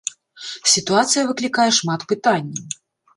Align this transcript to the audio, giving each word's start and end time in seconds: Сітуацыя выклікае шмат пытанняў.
Сітуацыя 0.75 1.25
выклікае 1.31 1.65
шмат 1.79 2.07
пытанняў. 2.13 2.65